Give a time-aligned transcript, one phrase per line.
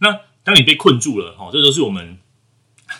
[0.00, 2.18] 那当你被困住了，哈，这都是我们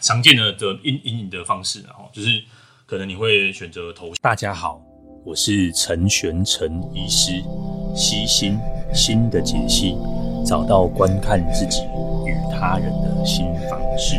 [0.01, 2.45] 常见的的阴阴影的方式，哈，就是
[2.87, 4.17] 可能你会选择投降。
[4.23, 4.81] 大家好，
[5.25, 7.43] 我是陈玄陈医师，
[7.97, 8.59] 悉心
[8.95, 9.97] 心的解析，
[10.47, 11.83] 找到观看自己
[12.27, 14.15] 与他人的新方式。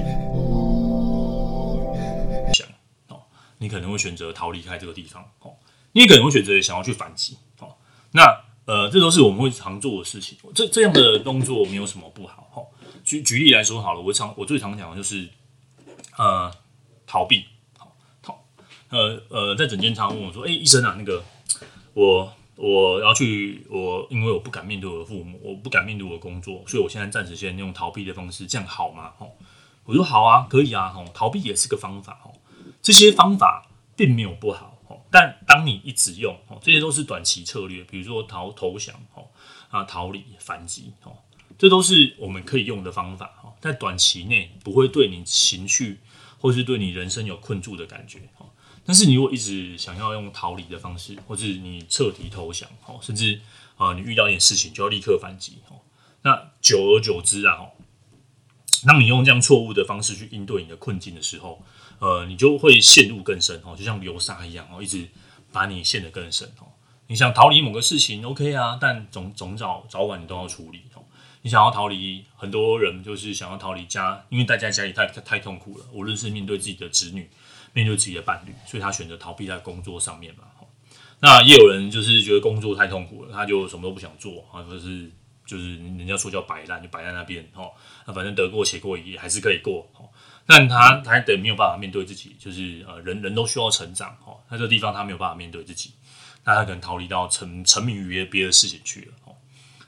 [2.54, 2.68] 想
[3.07, 3.23] 哦，
[3.57, 5.54] 你可能会选择逃离开这个地方，哦，
[5.94, 7.76] 你也可能会选择想要去反击，哦，
[8.12, 10.38] 那呃，这都是我们会常做的事情。
[10.54, 12.61] 这这样的动作没有什么不好，哈。
[13.04, 15.29] 举举例来说好了，我常我最常讲的就是，
[16.18, 16.51] 呃，
[17.05, 17.46] 逃避，
[17.78, 18.43] 好逃，
[18.89, 21.24] 呃呃，在诊间常问我说，哎、医生啊，那个
[21.93, 29.11] 我我要去，我因为我不敢面对我的父母，我不敢面对我的工作，所以我现在暂时先用逃避的方式，这样好吗？
[29.19, 29.38] 吼，
[29.83, 32.33] 我说好啊，可以啊，吼，逃避也是个方法，吼，
[32.81, 34.75] 这些方法并没有不好，
[35.17, 39.31] 但当你一直用，哦，这些都是短期策略，比如说逃投降，吼
[39.69, 41.16] 啊，逃离反击，哦。
[41.58, 46.02] 这都是我们可以用的方法哈，在短期内不会对你情绪
[46.38, 48.45] 或是对你人生有困住的感觉哈。
[48.86, 53.39] 但是你如果一直想要用逃离的方式，或是你彻底投降哈，甚至
[53.77, 55.77] 啊你遇到一点事情就要立刻反击哈，
[56.23, 57.71] 那久而久之啊哈，
[58.86, 61.63] 当你用这样错误的方式去应对你的困境的时候，
[61.99, 65.07] 呃，你就会陷入更深哦，就像流沙一样哦，一直
[65.51, 66.67] 把你陷得更深哦。
[67.07, 71.03] 你想逃离某个事情 OK 啊，但总总早早晚你都要处理哦。
[71.41, 75.85] 你想要逃离，很多人就是想要逃离家，因为大家家里太太太痛苦了。
[75.91, 77.29] 无论是面对自己的子女，
[77.73, 80.45] 面对自己的伴侣，所以他选择逃避在工作上面嘛。
[81.21, 85.09] 那也有人就是觉得工作太痛苦了，他就什么都不想做啊，或者是
[85.45, 87.71] 就是人家说叫摆烂，就摆在那边哦。
[88.07, 90.09] 那反正得过且过也还是可以过哦。
[90.45, 94.39] 但他他得没有办法面对自己，就是呃人人都需要成长哦。
[94.49, 95.91] 他这个地方他没有办法面对自己，
[96.43, 99.35] 那他可能逃离到沉沉迷于别的事情去了哦。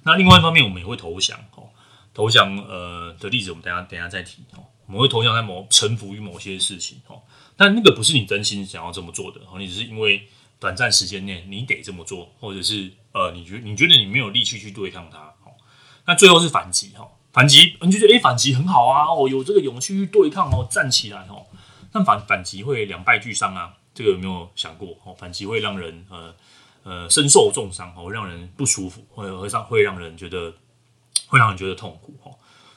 [0.03, 1.69] 那另外一方面，我们也会投降哦。
[2.14, 4.64] 投降呃的例子，我们等下等下再提哦。
[4.88, 7.21] 我们会投降在某臣服于某些事情哦，
[7.58, 10.25] 但那个不是你真心想要这么做的哦，你只是因为
[10.59, 15.52] 短暂时间内你得这么做，或者是呃你觉你觉得你没有力气去对抗它哦。
[16.05, 17.05] 那最后是反击哈，
[17.37, 21.45] 反击你就觉得诶反击很好啊哦，有这个勇气去对抗哦，站起来哦。
[21.92, 25.14] 但反反击会两败俱伤啊，这个有没有想过哦？
[25.14, 26.33] 反击会让人呃。
[26.83, 30.53] 呃，身受重伤哦，让人不舒服，会会让会让人觉得
[31.27, 32.31] 会让人觉得痛苦哦。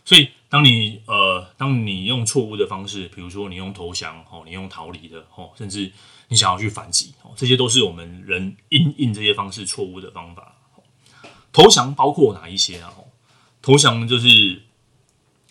[0.05, 5.93] 所以，当你呃，当你用错误的方式，比如说你用投降哦，你用逃离的哦，甚至
[6.27, 10.57] 你想要去反击哦，这些都是我们人应应这些方式错误的方法。
[11.53, 12.93] 投降包括哪一些啊？
[13.63, 14.29] 投降就是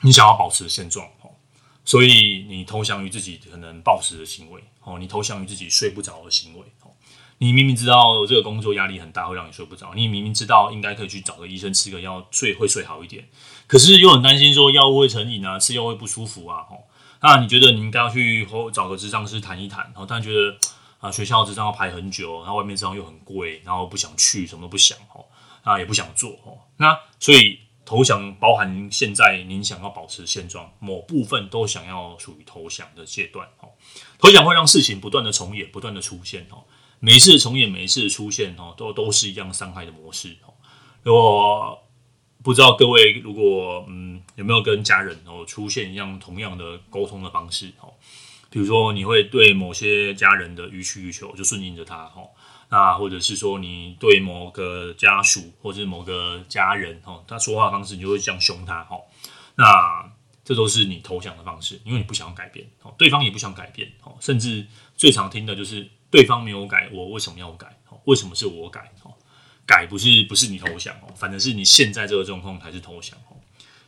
[0.02, 1.30] 你想要保持现状哦，
[1.86, 6.92] 所以你投降于自己可能暴食的行为哦，你投降于自己睡不着的行为哦。
[7.42, 9.94] 你明明知道这个工作压力很大，会让你睡不着。
[9.96, 13.30] 你明明知道应该可以去找个医生吃个药，睡会睡好一点。
[13.66, 16.64] 可是又很担心说药物会成瘾啊，吃药会不舒服啊。
[16.64, 16.84] 吼，
[17.22, 19.90] 那你觉得你应该要去找个智障师谈一谈。
[19.96, 20.58] 哦，但觉得
[21.00, 24.98] 啊，学校智障要排很久，然后外面智障又很贵，然后不想去，什么都不想。
[25.14, 25.24] 哦，
[25.64, 26.32] 那也不想做。
[26.44, 27.58] 哦，那所以
[27.90, 33.48] 投降包含现在您想要保持现状，某部分都想要属于投降的阶段。
[33.62, 33.70] 哦，
[34.20, 36.46] 投降会让事情不断的重演，不断的出现。
[36.52, 36.62] 哦。
[37.00, 40.54] 每一次重演，每一次出现，哦，都都是一样伤害的模式，哦。
[41.02, 41.84] 如果
[42.44, 47.92] 不知道各位，如果嗯有没有跟家人哦出现一样同样的沟通的方式，哦，
[48.52, 52.30] 比如说你会对某些家人的予取予求就顺应着他，哦，
[52.70, 59.02] 那或者是说你对某个家属或者是某个家人，哦，他说话方式你就会这样凶他，哦，
[59.56, 60.12] 那
[60.44, 64.66] 这都是你投降的方式，因为你不想要改变，哦，对方也不想改变，哦，甚至
[64.96, 65.90] 最常听的就是。
[66.12, 67.68] 对方没有改，我为什么要改？
[68.06, 68.92] 为什么是我改？
[69.68, 73.38] 改不是不是你投降哦，反正是你现在这个状况才是投降哦。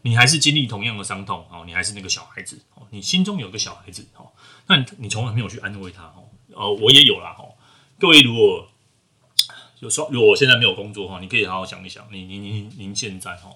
[0.03, 4.29] 你还是经历同样的伤痛哦，你还是那个小孩子哦，你心中有个小孩子哦，
[4.67, 6.29] 那你从来没有去安慰他哦。
[6.53, 7.55] 呃，我也有啦哦。
[7.99, 8.70] 各位如果
[9.81, 13.49] 有说，如果我现在没有工作哈，你可以好好想一想，你你你您现在哈，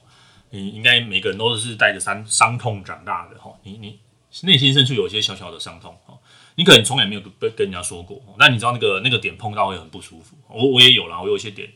[0.49, 3.99] 你应该每个人都是带着伤伤痛长大的哈，你你
[4.41, 6.17] 内心深处有一些小小的伤痛哈。
[6.55, 10.35] 你可能从来没有跟跟人家说过，那你知道那个那个点碰到会很不舒服。
[10.49, 11.69] 我我也有啦，我有一些点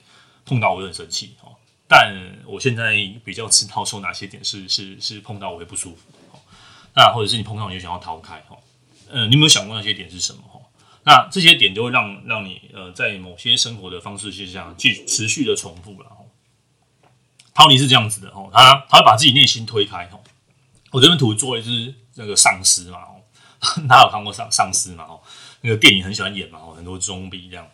[0.45, 1.53] 碰到我会很生气哦。
[1.87, 6.09] 但我现在比较知道说哪些点是是是碰到我会不舒服。
[6.95, 8.57] 那或者是你碰到你就想要逃开哦。
[9.11, 10.41] 呃，你有没有想过那些点是什么？
[11.09, 16.11] 那这些点就会让让你呃在某些生活的方式就这样继持续的重复了。
[17.55, 20.21] 逃离是这样子的哦，他他会把自己内心推开哦。
[20.91, 22.99] 我这边图做的是那个丧尸嘛。
[23.89, 25.03] 哪有看过丧丧尸嘛？
[25.05, 25.19] 哦，
[25.61, 27.67] 那个电影很喜欢演嘛，哦，很多装逼这样。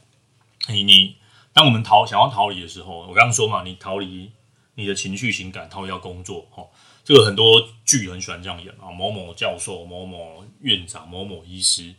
[0.69, 1.17] 你你，
[1.51, 4.31] 当我们逃想要逃离的时候，我刚刚说嘛，你逃离
[4.75, 6.69] 你的情绪情感，逃离要工作，哦，
[7.03, 11.93] 这个很多剧很喜欢这样演啊，某某教授、某某院长、某某医师，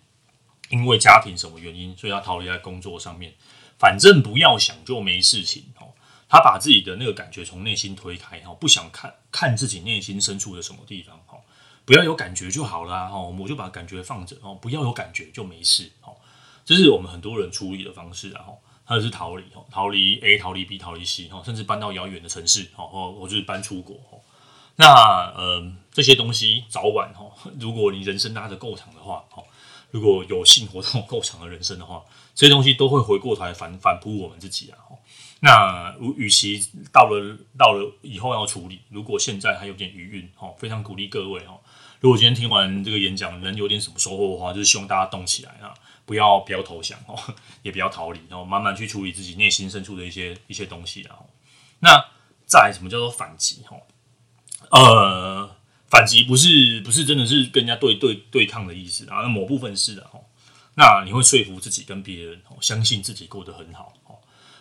[0.68, 3.32] 因为家庭什么原因，所以他逃离在工作上面。
[3.78, 5.92] 反正不要想就没事情哦。
[6.28, 11.38] 他把自己的那个感觉从内心推开哈，不想看看自己内心深处的什么地方哈，
[11.84, 13.06] 不要有感觉就好啦。
[13.06, 13.18] 哈。
[13.18, 16.16] 我就把感觉放着哦，不要有感觉就没事哦。
[16.64, 18.44] 这是我们很多人处理的方式啊。
[18.88, 23.96] 他是逃离哦，逃离 A，逃离 B，逃离 C 甚至搬到遥远的城市哦，或或就是搬出国。
[24.76, 24.86] 那
[25.36, 29.42] 呃，这些东西早晚哈，如果你人生拉得够长的话，哈，
[29.96, 32.04] 如果有性活动够长的人生的话，
[32.36, 34.76] 这些东西都会回过头来反反扑我们自己啊。
[35.40, 41.58] 那与其到了到了以后要处理，如果现在还有点余韵，哈，非常鼓励各位哈，
[42.00, 45.72] 如果今天听完这个演讲能有点什么收获的话，就是希望大家动起来啊，
[46.04, 47.18] 不要不要投降哦，
[47.62, 51.16] 也不要逃离，然后慢慢去处理自己内心深处的一些一些东西啊。
[51.80, 52.04] 那
[52.46, 53.76] 再来什么叫做反击哈？
[54.70, 55.55] 呃，
[55.88, 60.18] 反击不是不是真的是跟人家对对对抗的意思啊，那某部分是的哈。
[60.74, 63.94] 那你会说服自己跟别人哦，相信自己过得很好。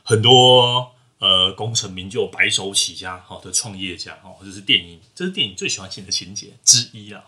[0.04, 7.24] 很多呃功成名就、白手起家好的创业家哦，或者是电影，这是电影最喜欢写的情节之一啊。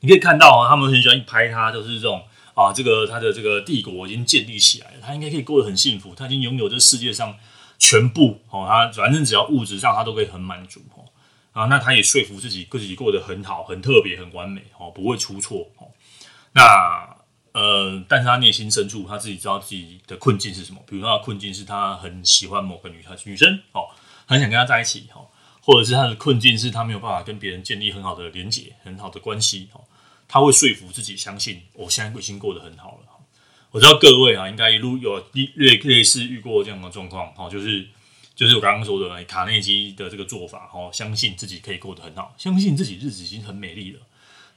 [0.00, 2.22] 你可以看到啊，他们很喜欢拍他，都是这种
[2.54, 7.36] 啊，这个他的这个帝国已经建立起来了，他应该可以过得很幸福，他已经拥有这世界上
[7.78, 11.04] 全部哦，他反正只要物质上他都可以很满足哦。
[11.54, 15.86] 啊，那他也说服自己，自己过得很好、很特别、很完美，哦，不会出错，哦。
[16.52, 17.16] 那
[17.52, 20.80] 呃，但是他内心深处，他自己知道自己的困境是什么。
[20.84, 23.86] 比如说，困境是他很喜欢某个女孩女生，哦，
[24.26, 25.28] 很想跟他在一起，哦，
[25.62, 29.84] 或者是他的困境是他没有办法跟别人建立很好的连接、很好的关系，哦，
[30.26, 33.06] 他会说服自己相信，我现在已经过得很好了。
[33.70, 37.86] 我知道各位啊，应该一路有类类似遇过这样的状况，哦，就是。
[38.34, 44.00] 就是我刚刚说的卡内基的这个做法，哦，相信自己可以过得很好，相信自己日子已经很美丽了。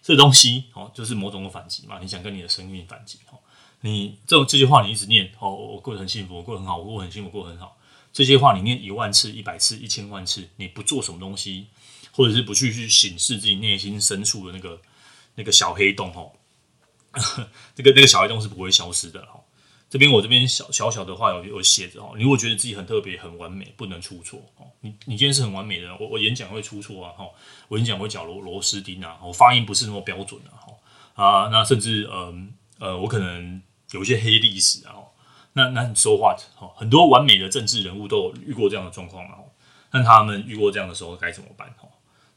[0.01, 1.99] 这东西，哦，就是某种的反击嘛。
[1.99, 3.37] 你想跟你的生命反击，哦，
[3.81, 7.77] 你这这些话你一直念，哦，我过得很幸福，我过得很好，我过得很幸福，过得很好。
[8.13, 11.67] 这些话你念一万次、一百次、一千万次，你不做什么东西，
[12.13, 14.81] 或者是不去去审视自己内心深处的那个
[15.35, 16.31] 那个小黑洞，哦，
[17.75, 19.36] 这个那个小黑洞是不会消失的，哦。
[19.89, 24.67] 这边我这边小小小的话有有写着哦，你如果觉得自己很特别、很完美，不能出错哦。
[24.81, 27.25] 你你今天是很完美的，我我演讲会出错啊哈，
[27.69, 33.61] 我演讲会讲螺螺丝钉啊，我发音不是那么标准的哈啊，那甚至嗯呃，我可能
[33.91, 34.91] 有一些黑历史啊，
[35.53, 39.39] 那那 so what 哈，很多完美的政治人物都有遇过这样的状况啊，
[39.91, 41.87] 那他们遇过这样的时候该怎么办哈？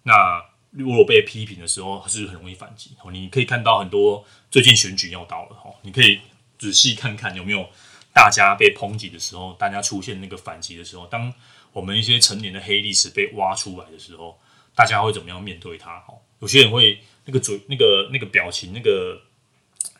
[0.04, 6.20] 那如果被批评的时候是很容易反击哦，你可以看到很多最近选举要到了哈，你可以。
[6.60, 7.66] 仔细看看有没有
[8.12, 11.32] 大家被抨击的时候，大家出现那个反击的时候，当
[11.72, 14.38] 我们一些成年的黑历史被挖出来的时候，
[14.74, 15.98] 大家会怎么样面对它？
[16.00, 19.22] 哈，有些人会那个嘴、那个那个表情、那个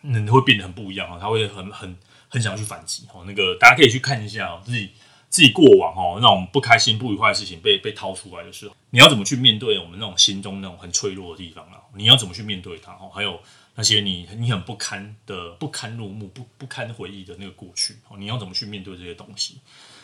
[0.03, 1.97] 嗯会变得很不一样哈，他会很很
[2.29, 3.25] 很想去反击哦。
[3.27, 4.91] 那个大家可以去看一下自己
[5.31, 11.81] 自己过往哦那种不开心、不愉快的事情被被掏出来的时候，你要怎么去面对我们那种心中那种很脆弱的地方啊？
[11.95, 12.93] 你要怎么去面对它？
[12.93, 13.41] 哦，还有。
[13.77, 19.59] 那些你你很不堪的、不堪入目、不不堪回忆的那个过去，哦，你要怎么去面对这些东西？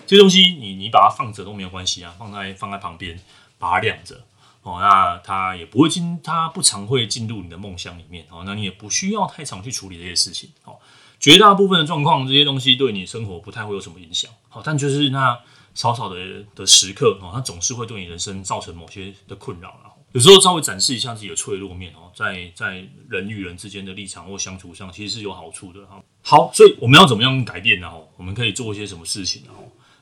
[0.06, 3.18] 这些东西你你把它放着都没有关系啊，放在放在旁边，
[3.58, 4.24] 把它晾着
[4.62, 10.78] 哦，那它也不会进，它不常会进入你的梦乡里面哦，那你也不需要太常去处理这些事情哦。
[11.18, 15.38] 绝大部分的状况，这些东西对你生活不太会有什么影响，好，但就是那
[15.74, 19.85] 少少的的时刻哦，它总是会对你人生造成某些的困扰了。
[20.12, 26.02] 有时候稍微展示一下自己的脆弱面哦，在在人与人之间的立场或相处上，其实是有好处的哈。
[26.22, 27.90] 好，所以我们要怎么样改变呢？
[27.90, 29.50] 哈，我们可以做一些什么事情呢？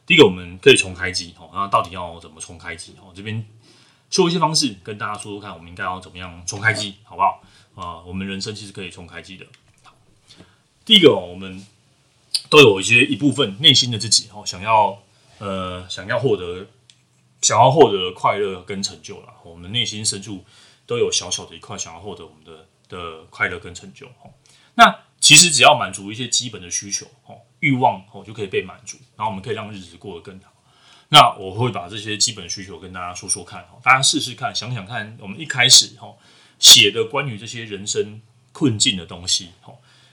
[0.07, 1.51] 第一个，我们可以重开机哈。
[1.53, 2.93] 那到底要怎么重开机？
[2.93, 3.45] 哈，这边
[4.09, 7.43] 说一些方式跟大家说说看，我们应该要怎么样重开机，好不好？
[7.75, 9.45] 啊，我们人生其实可以重开机的。
[10.85, 11.67] 第一个，我们
[12.49, 15.03] 都有一些一部分内心的自己哈，想要
[15.39, 16.69] 呃，想要获得。
[17.45, 20.43] 想要获得快乐跟成就啦，我们内心深处
[20.87, 24.09] 都有小小的一块想要获得我们的的快乐跟成就。
[24.77, 27.07] 那其实只要满足一些基本的需求，
[27.61, 30.55] 欲望就可以被满足，然后我们可以让日子过得更好。
[31.11, 35.91] 那我会把这些基本需求跟大家说说看，大家试试看，想想看，我们一开始
[36.59, 38.23] 写的关于这些人生
[38.53, 39.51] 困境的东西，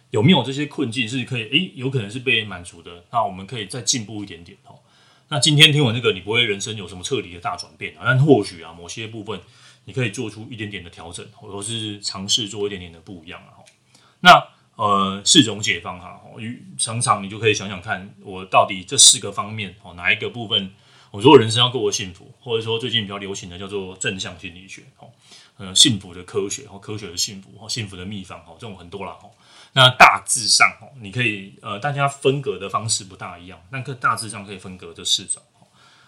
[0.09, 3.05] 有没有这些困境是可以，诶，有可能是被满足的？
[3.09, 4.57] 那我们可以再进步一点点。
[5.31, 8.03] 那今天听完这个，你不会人生有什么彻底的大转变啊？
[8.03, 9.39] 但或许啊，某些部分
[9.85, 13.63] 你可以做出一点点的调整，或者是尝试做一点点的不一样啊。
[14.19, 14.45] 那
[14.75, 16.21] 呃，四种解放哈，
[16.77, 20.73] 常常你就可以想想看，我到底这四个方面哦，哪一个部分
[21.11, 25.09] 我说人生要过得幸福，或者说最近比较流行的叫做正向心理学，哦，
[25.57, 29.29] 呃，幸福的科学，哦，科学的幸福，哦，幸福的秘方，哦，这种很多啦，哦，
[29.73, 35.43] 那大致上，哦，你可以，呃，大家分隔的方式不大一样，但可大致上可以分隔这四种，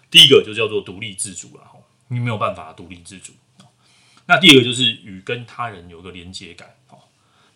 [0.09, 3.67] 第一个就叫做独立自主了，哦，你没有办法独立自主，哦，
[4.25, 6.97] 那第二个就是与跟他人有个连接感，哦。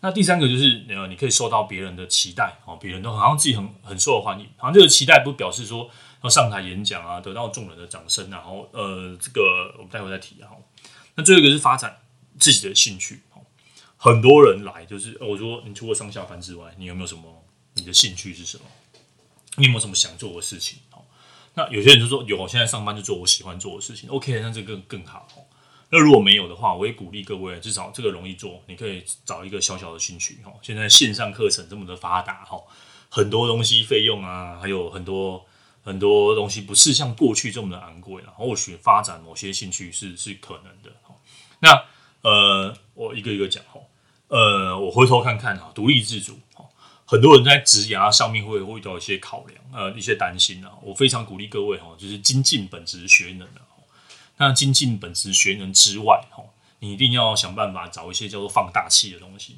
[0.01, 5.89] 那第三个就是呃，你可以受到别人的期待哦，别人都好像自己很很受欢迎，好像这个期待不表示说
[6.29, 10.49] 上台演讲啊，得到众人的掌声，然后呃，这个我们待会再提啊。
[11.15, 11.99] 那最后一个是发展
[12.39, 13.21] 自己的兴趣，
[13.97, 17.43] 很多人来就是我说你除了上下班之外，你有没有什么
[17.73, 18.63] 你的兴趣是什么？
[19.55, 20.79] 你有没有什么想做的事情？
[21.55, 25.27] 那有些人就说有，我现在上班就做我喜欢做的事情，OK，那这个更更好。
[25.89, 30.53] 那如果没有的话，我也鼓励各位，至少这个容易做，你可以找一个小小的兴趣哈。
[30.61, 32.61] 现在线上课程这么的发达哈，
[33.09, 35.43] 很多东西费用啊，还有很多
[35.87, 38.33] 很多东西不是像过去这么的昂贵了。
[38.35, 40.91] 或许发展某些兴趣是是可能的。
[41.59, 41.85] 那
[42.21, 43.79] 呃，我一个一个讲哈。
[44.27, 46.65] 呃，我回头看看哈，独立自主哈，
[47.05, 50.73] 很多人在职涯上面会会遇到一些考量，呃，一些担心啊。
[50.83, 53.61] 我非常鼓励各位哈，就是精进本职学能的。
[54.39, 56.43] 那精进本职学能之外，哈，
[56.79, 59.55] 你一定要想办法找一些叫做放大器的东西，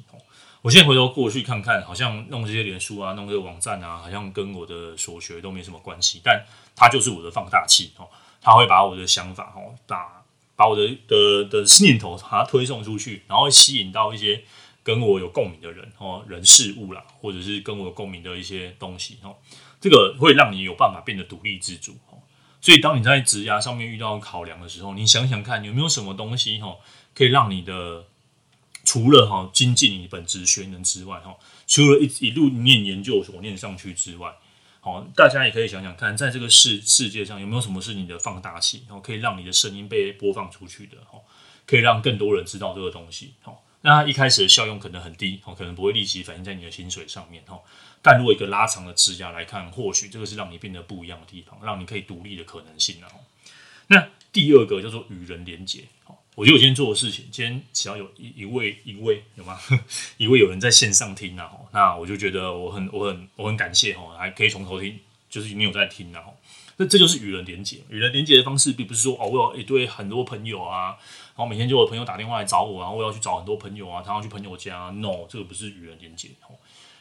[0.62, 6.44] 我现在回头过去看看，好像弄这些脸书啊，弄这个网站啊，好像跟我的所学都没什么关系，但
[6.76, 8.08] 它就是我的放大器，哦。
[8.42, 10.24] 它会把我的想法，哦，把
[10.56, 14.42] 把我的的的念头，它推送出去，然后吸引到一些
[14.82, 19.36] 跟我有共鸣的人，哦，人事物啦，或者是跟我有共鸣的一些东西，哦。
[19.80, 22.18] 这个会让你有办法变得独立自主，哦。
[22.62, 26.76] 所以，当你在职涯上面遇到考量的时候，你想想看，有没有什么东西哈，
[27.14, 28.04] 可以让你的
[28.90, 34.34] 除了哈精进你本职学能之外哈，除了一一路念研究所念上去之外，
[34.80, 41.20] 好，大家也可以想想看，在这个世世界上有没有什么是你的放大器，然后可以让你的声音被播放出去的哈，
[41.68, 43.34] 可以让更多人知道这个东西。
[43.42, 47.60] 好，那一开始的效用可能很低，哦可能不会立即反映在你的薪水上面哈。
[48.02, 52.96] 但如果一个拉长的职涯来看，或许这个是让你变得不一样的地方，让你可以独立的可能性。
[53.86, 55.84] 那第二个叫做与人连结。
[56.36, 59.58] 我觉得我今天做的事情，今天只要有一一位一位有吗？
[60.16, 66.22] 一位有人在线上听啊，那我就觉得我很我很我很感谢哦，还可以从头听，就是你有在听啊。
[66.76, 67.78] 那这就是与人连接。
[67.90, 70.96] 与人连接的方式，并不是说哦，我有一堆很多朋友啊，
[71.36, 74.88] 然后每天就有朋友打电话来找我，然后我要去找很多朋友啊，他要去朋友家。
[74.96, 76.30] No，这个不是与人连接。
[76.48, 76.56] 哦。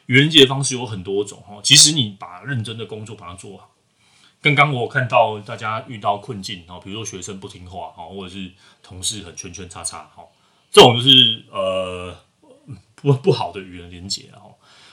[0.07, 3.69] 与人连结的方式有很多种哦，其实你把认真的工作把它做好。
[4.41, 8.49] 刚刚我看到大家遇到困境哦，比如说学生不听话哈，或者是
[8.81, 10.23] 同事很圈圈叉叉哈，
[10.71, 12.15] 这种就是呃
[12.95, 14.43] 不不好的与人连接哈。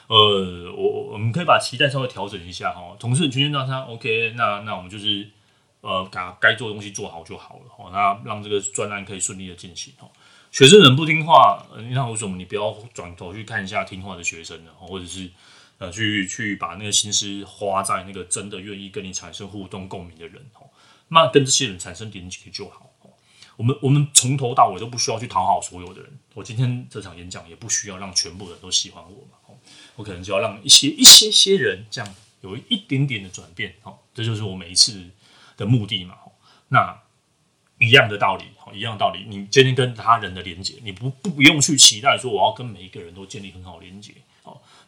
[0.09, 5.29] 呃，我我们可以把期待稍微调整一下哈，同事圈圈叉叉 OK，那那我们就是
[5.81, 10.09] 呃把该做的东西做好就好了哈，那让这个专案可以顺利的进行哈。
[10.50, 14.71] 学生人不听话，那为什么你不要转头去看一下听话的学生呢？
[14.79, 15.31] 或者是
[15.78, 20.71] 呃，去去把那个心思花在那个真的愿意跟你产生互动共鸣的人哦，
[21.09, 22.90] 那跟这些人产生连接就好。
[23.56, 26.18] 我们我们从头到尾都不需要去讨好所有的人。
[26.35, 29.56] 我今天这场演讲也不需要让全部人都喜欢我嘛。
[29.97, 33.75] 我可能就要让一些一些些人这样有一点点的转变。
[33.83, 35.11] 哦，这就是我每一次
[35.56, 36.16] 的目的嘛。
[36.68, 37.02] 那。
[37.78, 39.26] 一样的道理，一样的道理。
[39.28, 44.14] 你今天跟他人的连接，你不不不用去期待说我要跟每一个人都建立很好连接，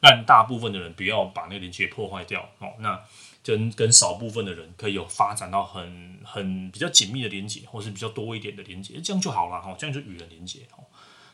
[0.01, 0.25] 让。
[0.27, 2.69] 大部分的人不要把那个连接破坏掉，哦。
[2.81, 3.01] 那
[3.43, 9.75] 跟跟少部分的人可以有发展到很很比较紧密的连接，或是比较多一点的连接，这样就好了，哈。
[9.79, 10.85] 这样就与人连接，哦。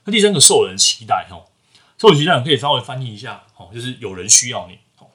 [0.05, 1.45] 那第三个受人期待，哈，
[1.99, 5.07] 受人期待可以稍微翻译一下，哦，就是有人需要你，哦。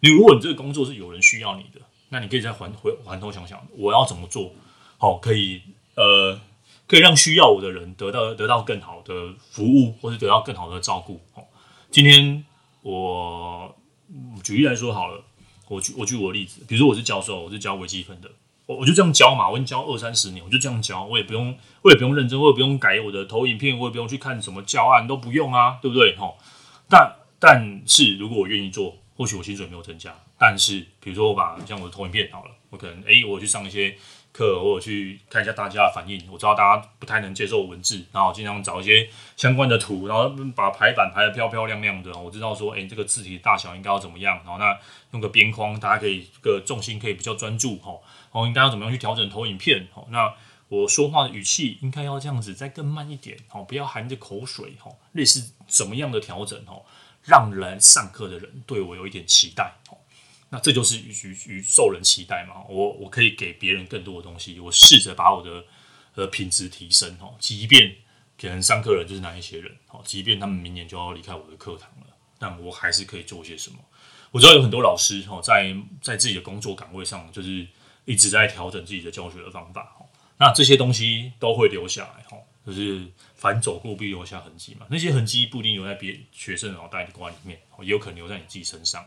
[0.00, 4.52] 你如果你这个工作是有人需要你的，那你可以再回回回头想想，我要怎么做，
[4.98, 5.62] 好可以。
[5.96, 6.38] 呃，
[6.86, 11.22] 可以让需要我的人得到得到更好的服务，或者得到更好的照顾。
[11.32, 11.42] 哦，
[11.90, 12.44] 今天
[12.88, 13.74] 我
[14.44, 15.24] 举例来说好了，
[15.66, 18.30] 我举我举我的例子，比如说我是教授，我是教微积分的，
[18.66, 26.14] 我我就这样教嘛，我已经教二三十年，我就这样教，我也不用，我也不用认真，我也不用改我的投影片，我也不用去看什么教案，都不用啊，对不对？
[26.16, 26.32] 哈，
[26.88, 33.98] 但但是如果我愿意做，或许我薪水没有增加，但是比如说我把像我的投影片好了，我可能诶、我去上一些。
[34.36, 36.22] 课，或者去看一下大家的反应。
[36.30, 42.12] 我知道大家不太能接受文字，然后尽量找一些相关的图，然后把排版排得漂漂亮亮的。
[42.18, 44.36] 我知道说，哎，这个字体大小应该要怎么样？
[44.44, 44.78] 然后那
[45.12, 47.76] 用个边框，大家可以个重心可以比较专注。
[47.78, 49.88] 哈，然后应该要怎么样去调整投影片？
[49.94, 50.34] 哈，那
[50.68, 53.38] 我说话的语气应该要这样子，再更慢一点。
[53.48, 54.74] 哈，不要含着口水。
[54.78, 56.62] 哈，类似怎么样的调整？
[56.66, 56.82] 哈，
[57.24, 59.72] 让人上课的人对我有一点期待。
[60.48, 61.12] 那这就是与
[61.46, 62.62] 与受人期待嘛。
[62.68, 65.64] 我我可以给别人更多的东西，我试着把我的
[66.14, 67.34] 呃品质提升哦。
[67.38, 67.94] 即便
[68.40, 72.06] 可能上课人就是那一些人哦，即便他们明年就要离开我的课堂了，
[72.38, 73.76] 但我还是可以做些什么。
[74.30, 77.66] 我知道有很多老师哦，在在自己的工作岗位上，就是
[78.04, 80.06] 一直在调整自己的教学的方法哦。
[80.38, 82.36] 那这些东西都会留下来哈，
[82.66, 84.86] 就是凡走过必留下痕迹嘛。
[84.90, 89.06] 那些痕迹不一定留在别学生脑袋的瓜里面，也有可能留在你自己身上。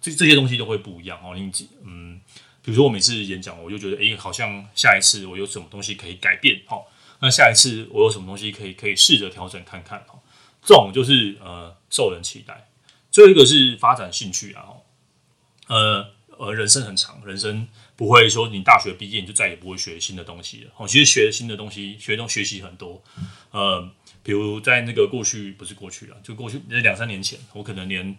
[0.00, 1.36] 这这些东西都会不一样哦。
[1.36, 1.50] 你
[1.84, 2.20] 嗯，
[2.62, 6.84] 比如说我每次演讲，我就觉得诶，好像下一次我有什么东西可以改变哦。
[7.20, 10.20] 那下一次我有什么东西可以可以试着调整看看哦。
[10.62, 12.68] 这种就是呃受人期待。
[13.10, 14.64] 最后一个是发展兴趣啊，
[15.68, 16.06] 呃
[16.38, 17.68] 呃，人生很长，人生。
[17.96, 20.70] 不会说你大学毕业你就再也不会学新的东西了。
[20.76, 23.02] 哦，其实学新的东西，学东学习很多。
[23.52, 23.90] 呃，
[24.22, 28.14] 比如在那个过去，不是过去了，就过去那两三年前，我可能连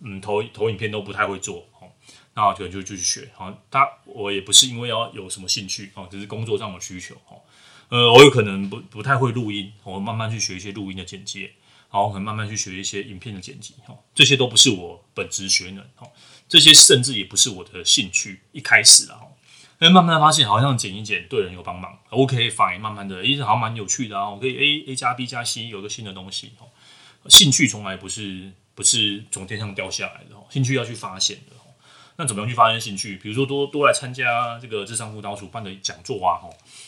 [0.00, 1.66] 嗯投投影片都不太会做。
[1.80, 1.88] 哦，
[2.34, 3.28] 那我可能就就去学。
[3.34, 7.14] 好，他我也不是因为要有什么兴趣哦，只是工作上的需求。
[7.28, 7.40] 哦，
[7.88, 11.52] 呃，我有可能不不太会录音，我慢慢去学一些录音的剪接。
[11.88, 13.74] 好，我可能慢慢去学一些影片的剪辑。
[13.86, 15.84] 哦，这些都不是我本职学能。
[15.98, 16.10] 哦。
[16.48, 19.20] 这些甚至也不是我的兴趣，一开始啊，
[19.78, 26.68] 但慢慢的发现好像剪一剪对人有帮忙，OK fine，慢慢的，诶，好像蛮有趣的啊，我可以 A A 加 B 加 C 有个新的东西哦。
[27.28, 31.66] 兴趣从来不是不是从天上掉下来的哦，兴趣要去发现的哦。
[32.14, 33.16] 那怎么样去发现兴趣？
[33.16, 36.38] 比如说多多来参加这个智商辅导组办的讲座啊，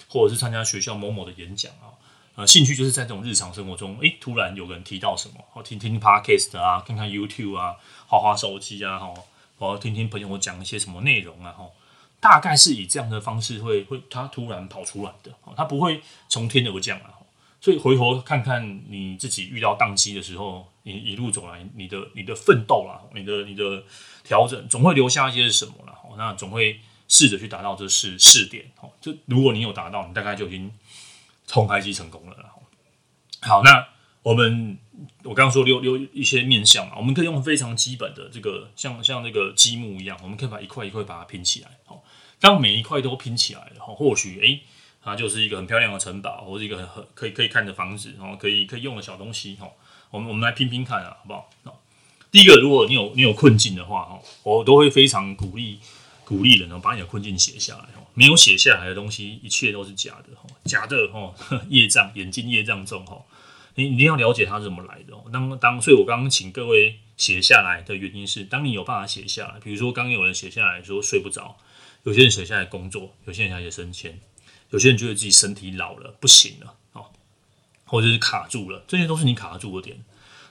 [0.09, 1.91] 或者是参加学校某某的演讲啊。
[2.37, 7.75] 呃，兴趣就是在这种日常生活中，诶，突然有个人提到什么，哦，听听 Podcast 啊，看看 YouTube 啊，
[8.07, 9.13] 滑滑手机啊，哈。
[9.59, 11.73] 我要听听朋友讲一些什么内容啊，吼，
[12.21, 17.19] 大概是以这样的方式会会他突然跑出来的，他不会从天而降啊，
[17.61, 23.83] 所以回头看看你自己遇到当机的时候，你一路走来，你的你的奋斗啦，你的你的
[24.25, 30.71] 调整，总会留下一些什么啦，那总会试着去达到这试试点，哦，就如果你有达到，你大概就已经
[31.47, 32.37] 冲开机成功了，
[33.43, 33.89] 好，那
[34.23, 34.79] 我们。
[35.25, 41.71] 我刚刚说溜溜一些面向嘛，我们可以用非常基本的这个像像那个积木一样，我们可以把一块一块把它拼起来。
[41.87, 42.04] 好，
[42.39, 44.61] 当每一块都拼起来了，或许诶，
[45.02, 49.54] 它就是一个很漂亮的城堡，或者一个很很可以可以看的房子，然后可以可以用的小东西。
[49.54, 49.71] 哈，
[50.11, 51.51] 我们我们来拼拼看啊，好不好？
[52.31, 55.81] 第一个，如果你有你有困境的话，哈，我都会非常鼓励
[56.25, 58.07] 鼓励人哦，把你的困境写下来哦。
[58.15, 60.29] 没有写下来的东西，一切都是假的。
[60.65, 61.35] 假的哦，
[61.69, 63.05] 业障，眼睛业障重。
[63.05, 63.21] 哈。
[63.75, 65.25] 你一定要了解它是怎么来的哦。
[65.33, 71.57] 当当，所以我刚刚请各位写下来的原因是，当你有办法写下来，比如说刚刚有人写下来说睡不着，
[72.03, 74.21] 有些人写下来工作，有些人写升迁，
[74.71, 76.75] 有些人觉得自己身体老了不行了，
[77.91, 80.05] 或者是卡住了，这些都是你卡住的点。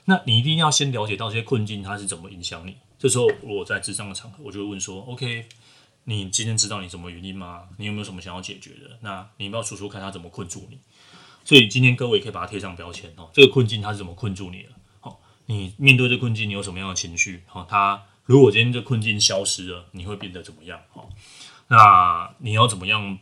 [0.03, 2.75] 那你一定要先了解到这些困境它是怎么影响你。
[2.97, 5.45] 这时候我在智商的场合，我就会问说：OK，
[6.03, 7.69] 你今天知道你什么原因吗？
[7.77, 8.97] 你有没有什么想要解决的？
[8.99, 10.79] 那你要不要说说看他怎么困住你？
[11.45, 13.29] 所以今天各位可以把它贴上标签哦。
[13.31, 14.69] 这个困境它是怎么困住你的？
[14.99, 17.43] 好，你面对这困境，你有什么样的情绪？
[17.47, 20.81] 好，它如果今天这困境消失了，你会变得怎么样？
[20.91, 21.09] 好，
[21.69, 23.17] 那你要怎么样？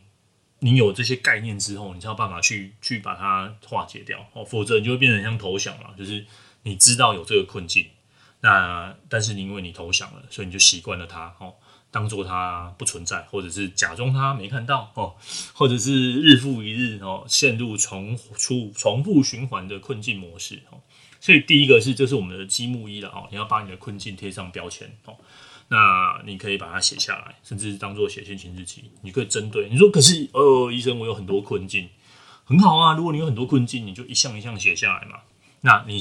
[0.60, 4.44] 你有这些概念之后，你才有办法去去把它化解掉哦。
[4.44, 6.24] 否则你就会变成像投降了，就是
[6.62, 7.86] 你知道有这个困境，
[8.40, 11.54] 那但是因为你投降了，所以你就习惯了它哦。
[11.90, 15.14] 当做它不存在，或者是假装它没看到哦，
[15.54, 20.80] 或者是日复一日哦，陷入重出重复循环的困境模式哦。
[21.18, 25.16] 所以第一个是，这是我们的积木一了哦，你要把你的困境贴上标签哦。
[25.68, 28.90] 那你可以把它写下来，甚至当做写心情日记。
[29.02, 31.88] 你可以针对你说，可是呃，医生，我有很多困境，
[32.44, 32.94] 很好啊。
[32.94, 35.20] 如果你有很多困境，你就一项一项写下来嘛。
[35.60, 35.98] 那你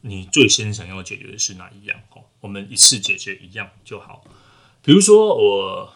[0.00, 1.98] 你最先想要解决的是哪一样？
[2.10, 4.24] 哦，我们一次解决一样就好。
[4.82, 5.94] 比如说我，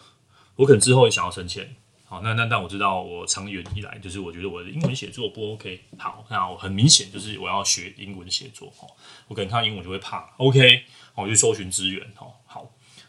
[0.55, 8.87] 我可能之后也想要升迁，好，那那但我知道我长远以来就是我觉得我的英文写作不 OK，好，那我很明显就是我要学英文写作，哦，
[9.27, 12.33] 我可能看到英文就会怕，OK，我就搜寻资源，哦，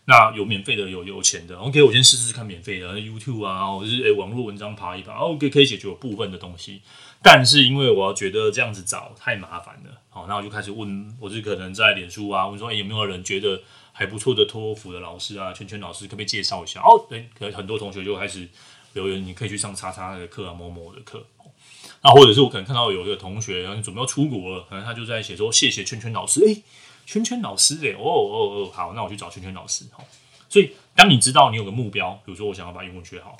[0.06, 6.82] 那有免费的，有有钱的，OK，我先试试看免费的 YouTube 啊，或者是诶网络文章爬一爬，OK，可以解决我部分的东西，
[7.22, 13.62] 但是因为我要觉得这样子找太麻烦了，好，那我就开始问，我是可能在脸书啊，问说，诶有没有人觉得？
[13.92, 16.80] 还不错的托福的老师啊，圈圈老师可不可以介绍一下？
[16.80, 18.48] 哦，对，可能很多同学就开始
[18.94, 21.22] 留言，你可以去上叉叉的课啊，某某的课。
[22.02, 26.40] 那或者是我可能看到有一个同学，然后准备要出国了，可能他就在写说谢谢圈圈老师。
[26.46, 26.62] 诶，
[27.11, 29.85] 圈圈老师，诶，哦哦哦，好，那我去找圈圈老师。
[29.90, 30.05] 好，
[30.49, 33.37] 所以当你知道你有个目标，比如说我想要把英文学好，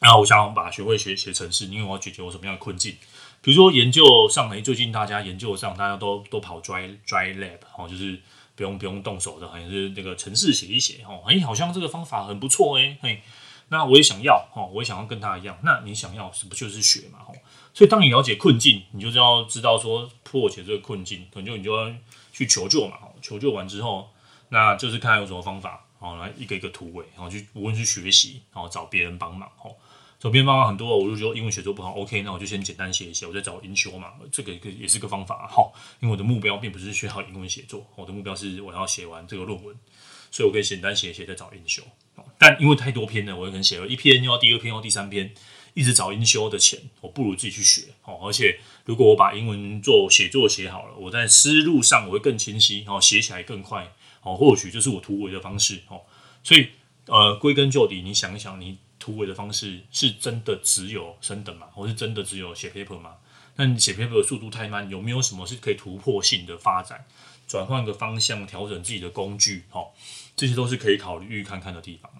[0.00, 2.96] 然后我想要把学会学写程式，因为我要解决我什么样的困境？
[3.42, 8.20] 比如说研究上，诶，最近大家研究上，大家都都跑 dry dry lab，哦，就是。
[8.56, 13.22] 不用不用动手的，好像是这个程式写一写哦，哎，好像这个方法很不错哎，嘿，
[13.68, 15.58] 那我也想要哦，我也想要跟他一样。
[15.62, 17.20] 那你想要不就是学嘛？
[17.26, 17.32] 哦，
[17.72, 21.90] 所以当你了解困境，你就要知道说破解这个困境，可能就你就要
[22.40, 22.96] 去求救嘛。
[23.20, 24.08] 求救完之后，
[24.48, 29.76] 那就是看有什么方法哦，来一个一个突围，然后去无论是学习，然后找别人帮忙哦。
[30.18, 35.70] 左边方法很多，我就觉得英文写作不好，OK，那我就先简单写一写，我再找英修嘛，这个也是个方法哈。
[36.00, 39.76] 因为我的目标并不是学好英文写作，我的目标是我要写完这个论文，
[40.30, 41.82] 所以我可以简单写一写再找英修。
[42.38, 45.32] 但因为太多篇了，我可能写了一篇又要第二篇又要第三篇，
[45.74, 48.18] 一直找英修的钱，我不如自己去学哦。
[48.22, 48.58] 而且
[48.90, 54.34] 如果我把英文做写作写好了，我在思路上我会更清晰哦，写起来更快哦。
[54.34, 56.02] 或许就是我突围的方式哦。
[56.42, 56.70] 所以
[57.06, 58.78] 呃，归根究底，你想一想你。
[59.02, 61.66] 突围的方式是真的只有升等吗？
[61.72, 63.14] 或是真的只有写 paper 吗？
[63.56, 67.06] 那你写 paper 的速度太慢，有没有什么是可以突破性的发展？
[67.48, 69.88] 转换个方向，调整自己的工具，哦，
[70.36, 72.12] 这些都是可以考虑看看的地方。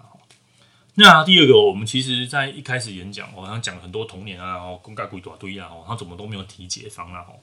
[0.95, 7.41] 那第二个，我们其实在一开始演讲，我好像讲了很多童年啊，哦，公干鬼大堆啊，哦，他怎么都没有提解方啊，哦，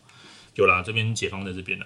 [0.55, 1.85] 有啦，这边解放在这边呢，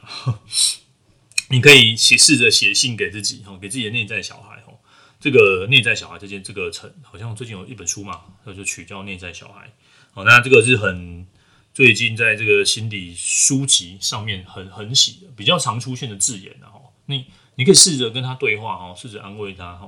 [1.49, 4.57] 你可以写试着写信给自己，哦，给自己的内在小孩。
[4.67, 4.77] 哦
[5.23, 9.71] 这个内在小孩这件这个成好像最近有一本书嘛，那就取叫内在小孩。
[10.15, 11.27] 哦，那这个是很
[11.75, 16.81] 最近在这个心理书籍上面很很喜的，比较常出现的字眼的哈。
[17.05, 19.87] 你你可以试着跟他对话哈，试着安慰他哈。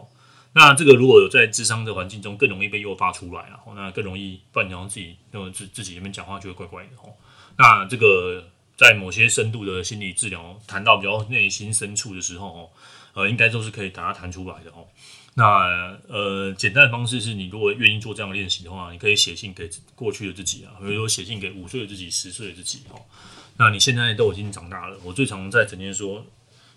[0.56, 7.14] 那这个如果有在智商的环境中，更容易被诱发出来啊，那更容易不然自己那自自己里面讲话就会怪怪的哦。
[7.58, 8.44] 那这个
[8.78, 12.70] 在某些深度的心理治疗谈到比较内心深处的时候哦，
[13.14, 14.86] 呃，应该都是可以把它谈出来的哦。
[15.36, 23.02] 那呃，简单的方式是你如果愿意做这样的练习的话，你可以写信给过去的自己啊，比如说写信给五岁的自己、十岁的自己哦。
[23.58, 26.24] 那你现在都已经长大了，我最常在整天说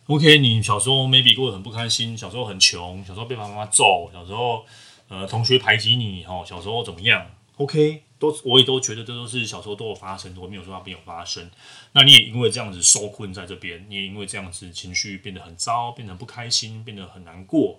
[0.07, 4.64] ，OK，你小时候 maybe 过得很不开心，小时候很穷，小时候被爸爸妈妈揍，小时候
[5.09, 11.51] 呃同学排挤你哦，小时候怎么样？OK，都我也都觉得这都是小时候都有发生，我没有说它没有发生。
[11.92, 17.79] 那你也因为这样子受困在这边，你也因为这样子情绪变得很糟，变得不开心，变得很难过。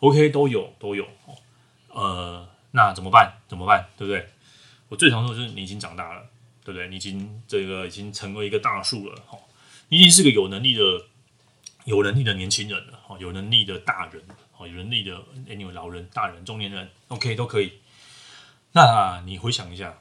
[0.00, 1.06] OK，都有都有，
[1.88, 3.34] 呃，那怎么办？
[3.48, 3.86] 怎么办？
[3.96, 4.28] 对不对？
[4.88, 6.22] 我最常说的就是你已经长大了，
[6.64, 6.88] 对不对？
[6.88, 9.38] 你已经这个已经成为一个大树了，哈，
[9.88, 10.82] 你已经是个有能力的、
[11.84, 15.16] 有能力的年轻人了，哈，有能力的大人，哈，有能力的
[15.46, 17.72] anyway 老人、大人、中年人，OK，都可以。
[18.72, 20.00] 那你回想一下，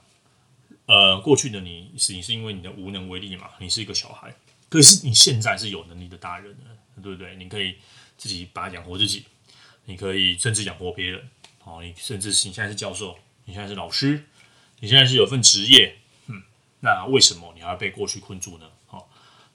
[0.86, 3.50] 呃，过去的你是你是因为你的无能为力嘛？
[3.60, 4.34] 你是一个小孩，
[4.70, 7.36] 可是你现在是有能力的大人了，对不对？
[7.36, 7.78] 你可以
[8.17, 9.26] 自己把养活自己。
[9.86, 11.28] 你可以甚至养活别人，
[11.63, 14.24] 哦，你甚至是你现在是教授，你现在是老师，
[14.80, 16.44] 你现在是有份职业，嗯，
[16.82, 18.70] 那为什么你还要被过去困住呢？
[18.91, 19.04] 哦，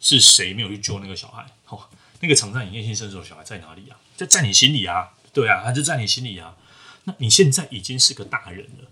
[0.00, 1.46] 是谁没有去救那个小孩？
[1.68, 1.88] 哦，
[2.20, 3.96] 那个藏在你内心深处的小孩在哪里啊？
[4.16, 6.56] 在在你心里啊，对啊，他就在你心里啊。
[7.04, 8.88] 那你现在已经是个大人了，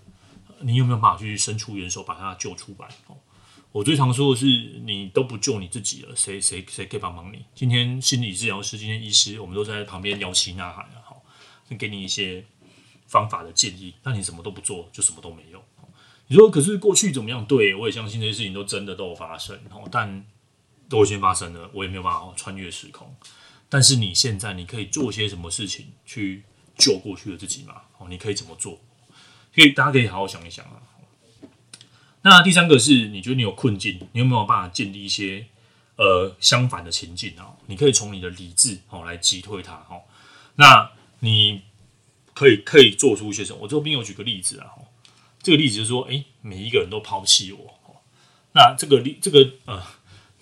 [0.61, 2.89] 你有没有办法去伸出援手把他救出来？
[3.07, 3.17] 哦，
[3.73, 4.47] 我最常说的是，
[4.85, 7.45] 你都不救你自己了，谁谁谁可以帮忙你？
[7.55, 11.03] 今天心理治疗师，今天医师，我们都在旁边摇旗呐喊啊。
[11.77, 12.45] 给你一些
[13.09, 15.61] 方法的建议，那你什么都不做，就什么都没有。
[16.29, 17.45] 你说，可是过去怎么样？
[17.47, 19.59] 对，我也相信这些事情都真的都有发生，
[19.91, 20.25] 但
[20.95, 23.13] 都已经发生了，我也没有办法穿越时空。
[23.69, 26.45] 但是你现在，你可以做些什么事情去
[26.79, 27.83] 救过去的自己吗？
[27.99, 28.79] 哦，你可以怎么做？
[29.53, 30.79] 可以，大家可以好好想一想啊。
[32.23, 35.47] 那第三个是，你觉得你有困境，你有没有办法建立一些
[35.97, 37.57] 呃相反的情境啊？
[37.67, 40.03] 你可以从你的理智哦来击退它哦。
[40.55, 41.63] 那你
[42.33, 43.59] 可以可以做出一些什么？
[43.63, 44.71] 我这边有举个例子啊，
[45.43, 47.75] 这个例子就是说，诶，每一个人都抛弃我，
[48.53, 49.83] 那这个例这个呃，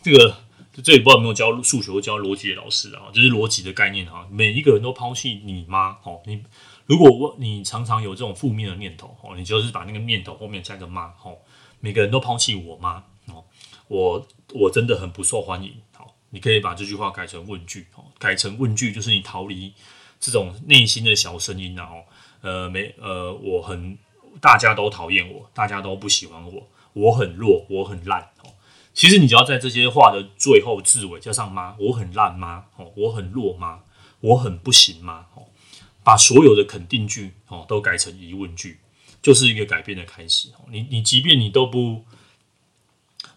[0.02, 0.36] 这个
[0.82, 5.98] 这也不知道有没有教数学或教逻辑的老师啊，就是逻辑的概念哈，每一个人都抛弃你吗？
[6.02, 6.42] 哦，你
[6.86, 11.06] 如果我你常常有这种负面的念头哦，你就是把那个念头后面加个妈？
[11.22, 11.38] 哦，
[11.80, 13.04] 每个人都抛弃我吗？
[13.26, 13.44] 哦，
[13.88, 15.72] 我我真的很不受欢迎。
[15.94, 19.72] 好，你可以把这句话改成问句，哦，改成问句就是你逃离。
[20.24, 21.96] 这种内心的小声音，然后，
[22.42, 23.98] 呃，没，呃，我很，
[24.40, 28.51] 大家都讨厌我，大家都不喜欢我，我很弱，我很烂，哦，
[28.94, 31.76] 其实你只要在这些话的最后字尾加上吗？
[31.78, 32.66] 我很烂吗？
[32.76, 33.80] 哦，我很弱吗？
[34.20, 35.26] 我很不行吗？
[35.34, 35.44] 哦，
[36.04, 38.78] 把所有的肯定句，哦，都改成疑问句，
[39.20, 40.48] 就是一个改变的开始。
[40.70, 42.04] 你你即便你都不。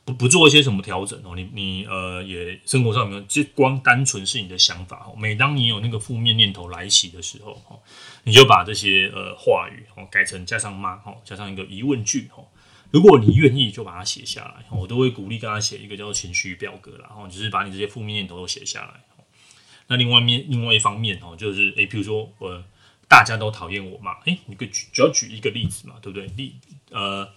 [0.04, 5.16] 不不做一些什么调整哦，你你呃也生活上没有，就光单纯是你的想法哦。
[5.18, 7.80] 每当你有那个负面念头来袭的时候哦，
[8.24, 12.46] 你就把这些呃话语哦改成加上吗哦，加上一个疑问句哦。
[12.92, 19.04] 如果你愿意，就把它写下来，我都会鼓励大家写一个叫做情绪表格，然后就是把你这些负面念头都写下来。
[19.88, 22.64] 那另外面另外一方面哦，就是诶，比如说我
[23.08, 26.26] 大家都讨厌我嘛，诶，你可以举，只要举一个例子嘛，对不对？
[26.38, 26.56] 例
[26.90, 27.30] 呃，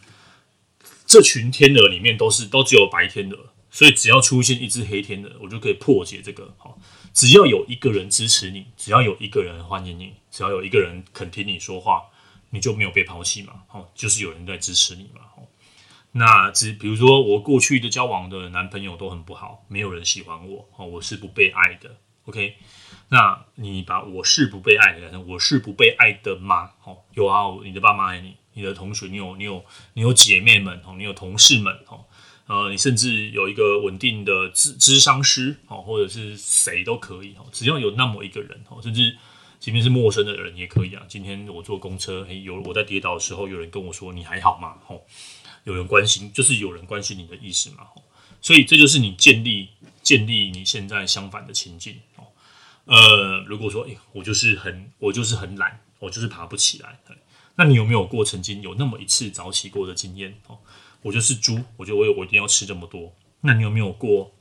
[1.06, 6.54] 这群天鹅里面都是都只有白天鹅，所以只要出现一只黑天鹅，我就可以破解这个。
[6.56, 6.78] 好，
[7.12, 12.04] 只要有一个人支持你，只要有一个人欢迎你，只要有一个人肯听你说话，
[12.50, 13.64] 你就没有被抛弃嘛。
[13.66, 15.20] 好，就是有人在支持你嘛。
[16.12, 21.96] 那只比如说我过去的交往的男朋友都很不好，没有人喜欢我哦，我是不被爱的。
[22.24, 22.56] OK，
[23.08, 26.72] 那你把我是不被爱的改成我是不被爱的吗？
[26.84, 32.04] 哦，有啊，你的爸妈爱你，你的同学，你有你有你有姐妹们哦，你有同事们哦，
[32.46, 39.16] 呃，你甚至有一个稳定的咨咨商师哦，或者是谁都可以哦，只要有那么一个人哦，甚至
[39.58, 41.02] 即便是陌生的人也可以啊。
[41.08, 44.76] 今天我坐公车，有我在跌倒的时候，有人跟我说你还好吗？
[44.88, 45.00] 哦。
[45.68, 47.88] 有人关心，就是有人关心你的意思嘛，
[48.40, 49.68] 所以这就是你建立
[50.02, 52.24] 建立你现在相反的情境哦。
[52.86, 56.98] 呃，如果说，哎，我就是很我就是很懒，我就是爬不起来，
[57.56, 60.58] 那你有没有过曾经有那么一次早起过的经验哦？
[61.02, 63.12] 我就是猪，我觉得我有我一定要吃这么多。
[63.42, 64.32] 那你有没有过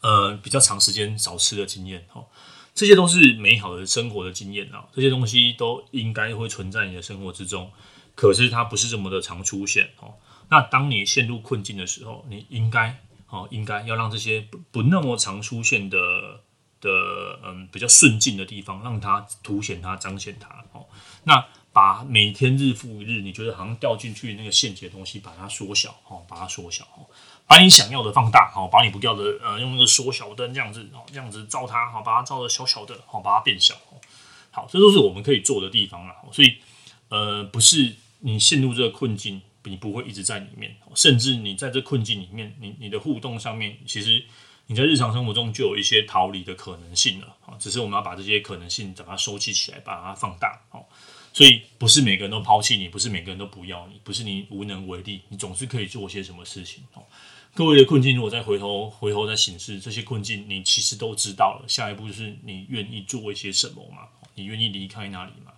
[0.00, 2.26] 呃比较长时间少吃的经验哦？
[2.72, 7.72] 这些都是美好的生活的经验啊，这些东西都应该会存在你的生活之中。
[8.14, 10.14] 可是它不是这么的常出现哦。
[10.48, 15.98] 那当你陷入困境的时候，你应该哦，应该要让这些不不那么常出现的
[16.80, 20.86] 的嗯比较顺境的地方，让它凸显它、彰显它哦。
[21.24, 27.10] 那把每天日复一日，你觉得好像掉进去那个陷阱的东西，把它缩小哦，把它缩小哦，
[27.48, 33.98] 把你想要的放大哦，把你不要的呃用那个缩小灯这样子哦，这样子照它好，把它照的小小的好，把它变小哦。
[34.52, 36.14] 好，这都是我们可以做的地方了。
[36.30, 36.58] 所以
[37.08, 37.96] 呃，不是。
[38.20, 44.24] 你陷入这个困境，你不会一直在里面，甚至你在这困境里面，你你的互动上面，其实
[44.66, 47.54] 你在日常生活中就有一些逃离的可能性了啊。
[47.58, 50.60] 只是我们要把这些可能性把它收集起来，把它放大。
[51.32, 57.02] 所以不是每个人都抛弃你，不是每个人都不要你，不是你无能为力，你总是可以做些什么事情哦。
[57.54, 61.64] 各位的困境，如果再回头回头再审视这些困境，你其实都知道了。
[61.68, 64.08] 下一步就是你愿意做一些什么嘛？
[64.34, 65.52] 你愿意离开那里嘛？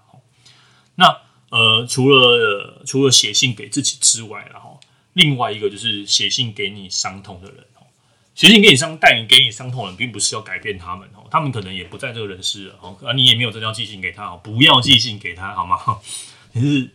[0.96, 1.27] 那。
[1.50, 4.78] 呃，除了、除了写信给自己之外，然后
[5.14, 7.86] 另外一个就是写信给你伤痛的人哦。
[8.34, 15.78] 写信给你伤带你给你伤痛的人，并不是要改变他们哦，他们可能也不在这个人世了哦，啊，你也没有真的要寄信给他哦，不要寄信给他好吗？
[16.52, 16.90] 你是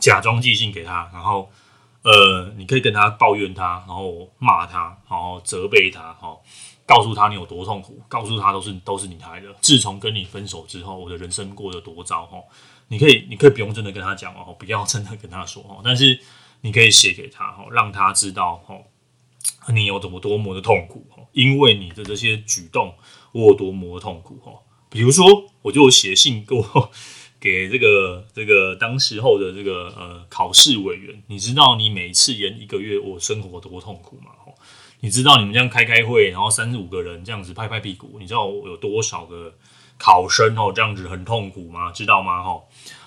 [0.00, 1.50] 假装寄信给他，然后
[2.02, 6.40] 呃，你可以跟他抱怨他，然后骂他，然后责备他，哦，
[6.84, 9.48] 告诉他你有多痛苦，告诉他都是都是你害的。
[9.60, 12.42] 自从跟你分手之后，我的人生过得多糟哦。
[12.92, 16.20] 你可以，你可以不用真的跟他讲哦，不要真的跟他说哦，但是
[16.60, 18.84] 你可以写给他哦，让他知道哦，
[19.72, 22.94] 你有多么多么的痛苦哦，因为你的这些举动，
[23.32, 24.60] 我有多么的痛苦哦。
[24.90, 25.24] 比如说，
[25.62, 26.90] 我就写信过
[27.40, 34.32] 给这个这个当时候的这个呃考试委员，你知道你每次延一个月，我生活多痛苦吗？
[34.44, 34.52] 哦，
[35.00, 39.54] 你知道你们这样开开会，然后三十五个人这样子拍拍屁股，你知道我有多少个？
[40.02, 41.92] 考生哦，这样子很痛苦吗？
[41.92, 42.42] 知道吗？
[42.42, 42.60] 哈，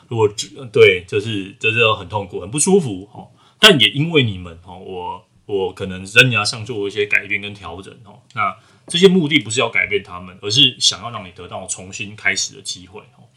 [0.08, 0.30] 如果
[0.72, 3.28] 对，就是就是很痛苦，很不舒服哦。
[3.60, 8.22] 但也因为你们哦，我我可能生涯上做一些改变跟调整哦。
[8.34, 8.56] 那
[8.88, 13.28] 这些目的不是要改变他们，而是想要让你得到重新开始的机会哦。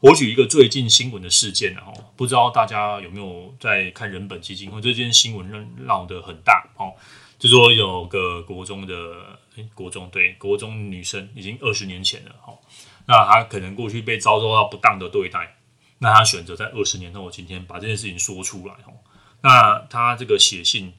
[0.00, 4.78] 我举一个最近新闻的事件哦，不知道大家有没有在看人本基金会？
[4.82, 6.92] 这件新闻闹得很大哦，
[7.38, 8.94] 就说有个国中的
[9.72, 12.58] 国中对国中女生，已经二十年前了哦。
[13.06, 15.56] 那他可能过去被遭受到不当的对待，
[15.98, 18.92] 那他选择在二十年后今天把这件事情说出来哦。
[19.42, 20.92] 那他这个写信，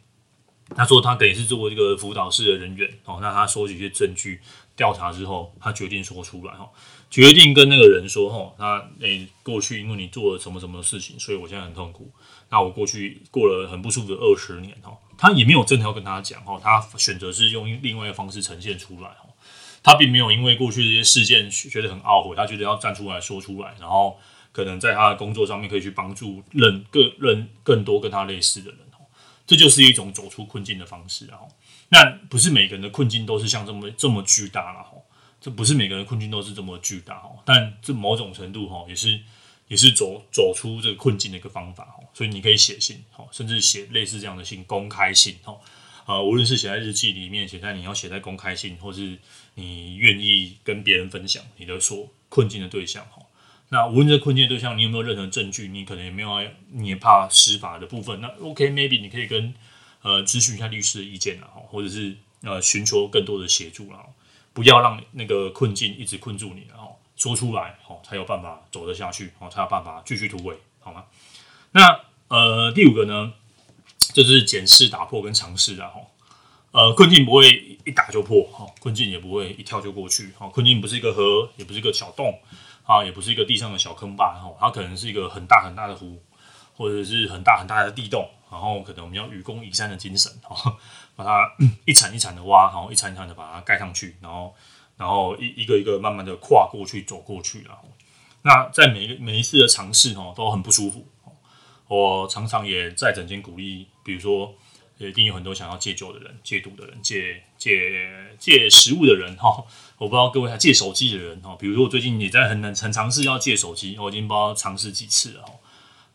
[0.76, 4.39] 他说他等于是作为这个辅导室的人员哦，那他收集一些证据
[4.76, 6.70] 调查之后，他决定说出来哦，
[7.10, 12.10] 决定跟那个人说哦，他诶过去因为你做了什么什么事情，所以我现在很痛苦。
[12.50, 19.10] 那我过去过了很不舒服的二十年哦，他也没有真的要跟他讲哦，他选择是用另外一个方式呈现出来。
[19.88, 24.19] 他并没有因为过去这些事件觉得很懊悔，他觉得要站出来说出来，然后
[24.52, 29.08] 可能在他的工作上面可以去帮助人更人更多跟他类似的人哦，
[29.45, 31.47] 这就是一种走出困境的方式哦。
[31.88, 34.91] 那不是每个人的困境都是像这么这么巨大了哈，
[35.39, 39.17] 这不是每个人困境都是这么巨大哈，但这某种程度哈也是
[39.69, 42.04] 也是走走出这个困境的一个方法哦。
[42.13, 45.58] 所以你可以写信哈，甚至写类似这样的信，公开信哈。
[46.06, 49.19] 啊，无论是写在日记里面，写在你要写在公开信，或是
[49.58, 53.24] 你愿意跟别人分享你的所困境的对象哈。
[53.70, 55.67] 那无论这困境的对象，你有没有任何证据？
[55.67, 56.30] 你可能也没有，
[56.72, 58.22] 你也怕司法的部分。
[58.22, 59.54] 那 OK，maybe、你可以跟
[60.04, 64.00] 呃咨询一下律师的意见了哈，或者是呃寻求更多的协助了。
[64.54, 71.04] 不要让那个困境一直困住你，然后说出来，哦，才有办法走得下去，哦，才有办法继续突围，好吗？
[71.72, 73.34] 那呃，第五个呢，
[74.13, 76.08] 就是检视、打破跟尝试，然后
[76.72, 82.38] 呃，困境不会一打就破，哈，困境也不会一跳就过去，哈，困境不是一个河，也不是一个小洞，
[82.84, 86.21] 啊，也不是一个地上的小坑吧，哈，它可能是一个很大很大的湖，
[86.76, 88.30] 或者是很大很大的地洞。
[88.50, 90.78] 然后可能我们要愚公移山的精神，哈，
[91.17, 94.56] 把它一铲一铲的挖，然后一铲一铲的把它盖上去，然后，
[94.95, 97.84] 然后一一个一个慢慢的跨过去，走过去，然后，
[98.43, 101.06] 那在每一每一次的尝试哦，都很不舒服。
[101.89, 104.56] 我常常也在整间鼓励，比如说，
[104.97, 109.63] 一定有很多想要戒酒的人、戒毒的人、戒借借食物的人，哈，
[109.98, 115.54] 我不知道各位还借手机的人，哈，比如说我最近也在很难很尝试要借手机，我已经不知道尝试几次了，哈，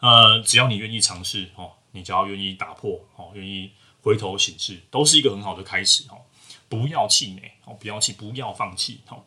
[0.01, 1.73] 呃，只要你愿意尝试，哦。
[1.95, 6.17] 你只要愿意打破，哦，愿意回头行事，都是一个很好的开始，哦。
[6.67, 9.23] 不要气馁，哦，不要气，不要放弃，哦。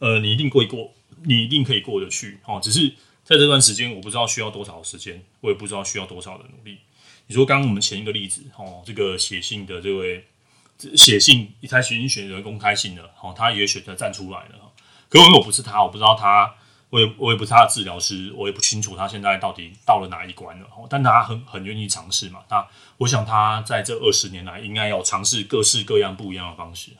[0.00, 2.58] 呃，你一定会过，你一定可以过得去，哦。
[2.60, 2.88] 只是
[3.22, 6.78] 在这段时间，我不知道需要多少时间，我也不知道需要多少的努力。
[7.28, 10.24] 你说，刚刚我们前一个例子，哦，这个写信的这位
[10.96, 14.72] 写信，他已经选择公开信了，哦，他也选择站出来了。
[15.08, 16.54] 可我不是他，我不知道他。
[16.90, 20.66] 我也我也不是他的治疗师，我也不清楚他现在到底到了哪一关了。
[20.88, 22.40] 但他很很愿意尝试嘛。
[22.48, 26.92] 那我想他在这二十年来应该要尝试各式各样不一样的方式。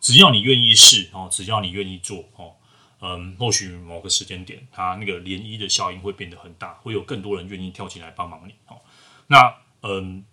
[0.00, 2.52] 只要你愿意试哦，只要你愿意做哦，
[3.00, 8.54] 嗯，或许某个时间点，他那个涟漪的效应会变得很大，会有更多人愿意跳进来帮忙你。
[8.68, 8.78] 哦，
[9.26, 10.24] 那嗯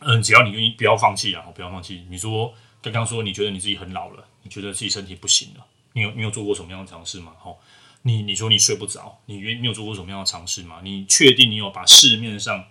[0.00, 2.04] 嗯，只要你愿意，不要放弃啊，不要放弃。
[2.10, 7.32] 你说刚刚说你觉得你自己很老了，你觉得自己身体不行了，你有你有做过什么样的尝试吗？
[7.44, 7.56] 哦。
[8.02, 10.80] 你你说你睡不着，你愿你有做过什么样的尝试吗？
[10.82, 12.64] 你确定你有把市面上，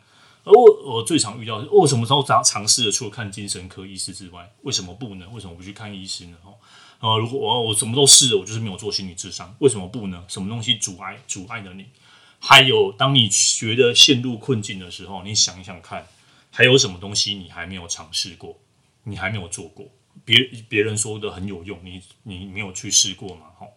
[0.43, 2.91] 而我我最常遇到，我什么时候尝尝试的？
[2.91, 5.27] 除了看精神科医师之外，为什么不呢？
[5.31, 6.37] 为什么不去看医师呢？
[6.43, 6.55] 哦，
[6.99, 10.23] 呃，如果我我什么都试了，我就是没有做心理智商，为什么不呢？
[10.27, 11.85] 什么东西阻碍阻碍了你？
[12.39, 16.07] 还有，当你觉得陷入困境的时候，你想一想看，
[16.51, 18.57] 还有什么东西你还没有尝试过？
[19.03, 19.88] 你还没有做过？
[20.25, 23.47] 别别人说的很有用，你你没有去试过吗？
[23.57, 23.67] 哈。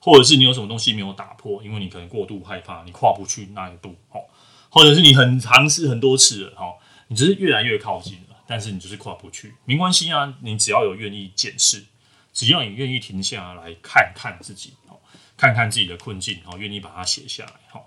[0.00, 4.22] 或者是你有什么东西没有打破，因为你可能过度害怕，你跨不去那一步，哦，
[4.70, 11.84] 或者是你很尝试很多次了，哦，你只是越来越靠近了，但是你就是跨不去，没关系啊，你只要有愿意检视，
[12.32, 15.00] 只要你愿意停下来看看自己，哦，
[15.36, 17.82] 看看自己的困境，哦，愿意把它写下来，哈，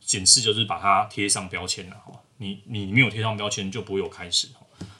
[0.00, 4.48] 检视就是把它贴上标签了，哈，你你没有贴上标签就不会有开始，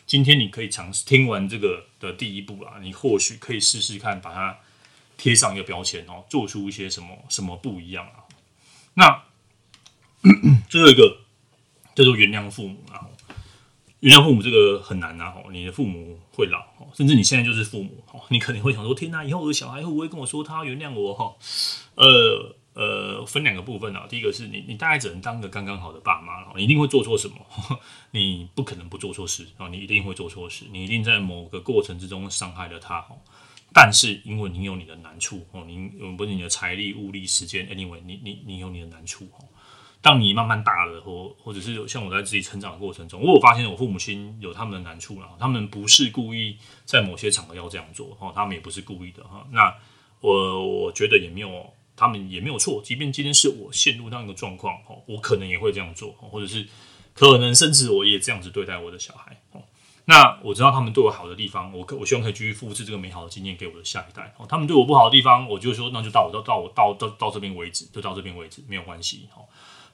[0.07, 4.59] 今天你可以尝试听完这个的第一步啊，你或许可以试试看把它。
[5.14, 8.26] 贴上一个标签哦，做出一些什么什么不一样啊？
[8.94, 9.22] 那
[10.68, 11.18] 最后一个
[11.94, 13.07] 叫做原谅父母啊，
[14.00, 15.35] 原谅父母这个很难啊！
[15.52, 21.14] 你的父母会老，甚至你现在就是父母，你可能会想说：天哪，以后我的小孩会不会跟我说他原谅我？
[21.14, 21.37] 哈，
[21.94, 24.06] 呃呃，分两个部分啊。
[24.08, 27.37] 第一个是你，你大概只能当个刚刚好的爸妈了，你一定会做错什么？
[28.12, 33.18] 你不可能不做错事啊，你一定会做错事，你一定在某个过程之中伤害了他哦。
[33.74, 39.44] 但是因为你有你的难处哦，你不是你的财力、物力、时间，anyway，你你你有你的难处哦。
[40.02, 49.46] 当你慢慢大了，或或者是像我在自己成长的过程中，我有发现我父母亲有他们的难处了，他们不是故意在某些场合要这样做哦，他们也不是故意的哈。
[49.52, 49.72] 那
[50.20, 52.82] 我我觉得也没有，他们也没有错。
[52.84, 56.66] 即便今天是我陷入那个状况哦，我可能也会这样做，或者是
[57.14, 59.62] 可能甚至我也这样子对待我的小孩哦。
[60.06, 64.34] 那我知道他们对我好的地方，我可我希望可以继续复制这个美好的经验给我的下一代。
[64.36, 69.28] 哦，他们对我不好的地方，我就说那就到我到到我到到到这边为止，就到这边为止，没有关系。
[69.36, 69.46] 哦，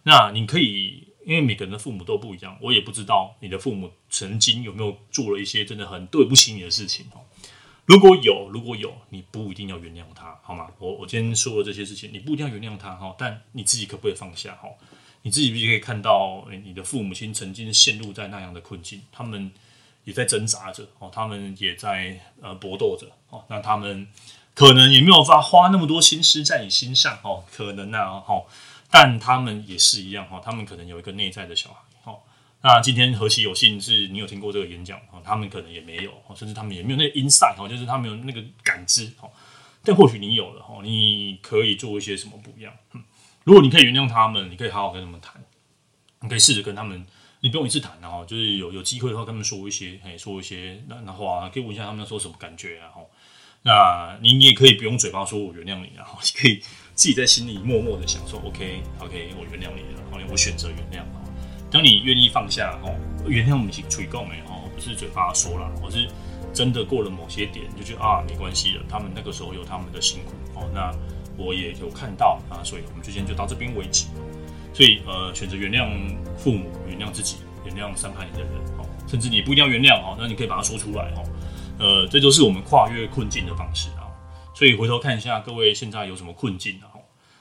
[0.04, 7.04] 那你可以，因为每个人的父母都不一样，我也不知道你的父母曾经有没有做了一些真的很对不起你的事情。
[7.12, 7.20] 哦，
[7.88, 10.68] 如果有，如果有，你不一定要原谅他，好吗？
[10.78, 14.54] 我我今天说的这些事情，你不一定要原谅他，哈，但你自己可不可以放下？
[14.56, 14.68] 哈，
[15.22, 19.50] 你自己必须可以看到，你的父母亲曾经陷入在那样的困境，他们。
[20.04, 23.44] 也在挣扎着哦，他们也在呃搏斗着哦。
[23.50, 24.08] 那他们
[24.54, 28.42] 可能也没有法花那么多心思在你心上哦，可能啊哈。
[28.90, 31.80] 但他们也是一样哈，他们可能有一个内在的小孩。
[32.60, 39.30] 那今天何其有幸是你有听过这个演讲哦，他们可能也没有，甚至他们也没有那个 insight 哦，就是他们有那个感知哦。
[39.84, 42.72] 但或许你有了哦，你可以做一些什么不一样？
[43.44, 45.42] 如果你可以原谅他们，你可以好好跟他们谈，
[46.20, 47.06] 你可以试着跟他们。
[47.40, 53.08] 你不用一次谈，然后就是有有机会的话，跟他们说一些，哎，说一些那那话，可以问一下他们要说什么感觉，然后，
[53.62, 56.56] 那你你也可以不用嘴巴说我原谅你，然 后你可以
[56.96, 61.27] 自己在心里默默的想说，OK OK，我原谅你了，然后我选择原谅。
[61.70, 62.94] 当你愿意放下，哦，
[63.26, 66.08] 原谅你是嘴讲的，哦，不是嘴巴说了，我是
[66.52, 70.90] 真的过了某些点，就觉得啊没关系了，他们那个时候有他们的辛苦哦，那
[71.36, 74.06] 我也有看到啊，所以我们之间就到这边为止。
[74.72, 75.88] 所以呃，选择原谅
[76.36, 81.24] 父母，原谅自己，原谅伤害你的人哦，甚至你不一定要原谅哦，那你可以把它说出来哦。
[81.78, 84.06] 呃，这就是我们跨越困境的方式啊。
[84.54, 86.97] 所以回头看一下各位现在有什么困境啊？